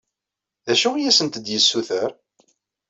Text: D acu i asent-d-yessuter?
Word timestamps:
D 0.65 0.67
acu 0.73 0.89
i 0.95 1.03
asent-d-yessuter? 1.09 2.09